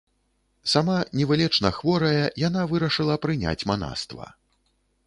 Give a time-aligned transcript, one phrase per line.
[0.71, 4.27] Сама невылечна хворая, яна вырашыла прыняць манаства.